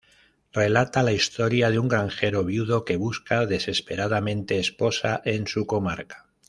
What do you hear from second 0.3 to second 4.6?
Relata la historia de un granjero viudo que busca desesperadamente